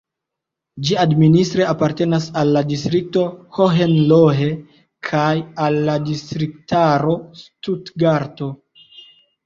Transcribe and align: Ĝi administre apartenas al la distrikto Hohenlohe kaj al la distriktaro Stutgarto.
Ĝi 0.87 0.95
administre 1.01 1.67
apartenas 1.73 2.25
al 2.43 2.49
la 2.57 2.63
distrikto 2.71 3.27
Hohenlohe 3.59 4.51
kaj 5.13 5.29
al 5.69 5.81
la 5.91 6.01
distriktaro 6.11 7.19
Stutgarto. 7.47 8.55